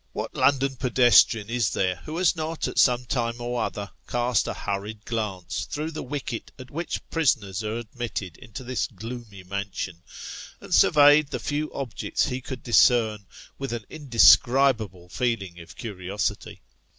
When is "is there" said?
1.51-1.97